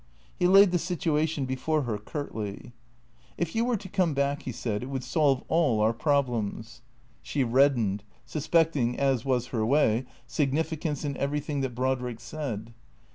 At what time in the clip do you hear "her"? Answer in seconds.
1.83-1.99, 9.49-9.63